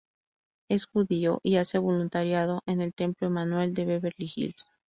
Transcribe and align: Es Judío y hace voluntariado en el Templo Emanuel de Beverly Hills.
Es 0.67 0.87
Judío 0.87 1.41
y 1.43 1.57
hace 1.57 1.77
voluntariado 1.77 2.63
en 2.65 2.81
el 2.81 2.91
Templo 2.91 3.27
Emanuel 3.27 3.75
de 3.75 3.85
Beverly 3.85 4.33
Hills. 4.35 4.65